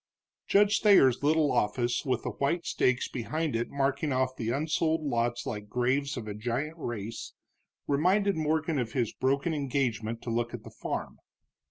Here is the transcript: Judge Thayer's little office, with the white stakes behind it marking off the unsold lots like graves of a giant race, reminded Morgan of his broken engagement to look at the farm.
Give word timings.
Judge 0.47 0.79
Thayer's 0.79 1.21
little 1.21 1.51
office, 1.51 2.01
with 2.05 2.23
the 2.23 2.31
white 2.31 2.65
stakes 2.65 3.07
behind 3.07 3.55
it 3.55 3.69
marking 3.69 4.11
off 4.11 4.35
the 4.35 4.49
unsold 4.49 5.03
lots 5.03 5.45
like 5.45 5.67
graves 5.69 6.17
of 6.17 6.27
a 6.27 6.33
giant 6.33 6.79
race, 6.79 7.33
reminded 7.85 8.35
Morgan 8.35 8.79
of 8.79 8.93
his 8.93 9.13
broken 9.13 9.53
engagement 9.53 10.23
to 10.23 10.31
look 10.31 10.55
at 10.55 10.63
the 10.63 10.71
farm. 10.71 11.19